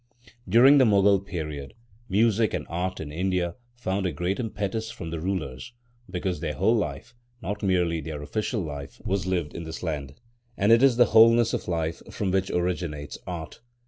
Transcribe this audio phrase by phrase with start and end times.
[0.49, 1.75] During the Moghal period,
[2.09, 5.73] music and art in India found a great impetus from the rulers,
[6.09, 10.15] because their whole life—not merely their official life—was lived in this land;
[10.57, 13.59] and it is the wholeness of life from which originates Art.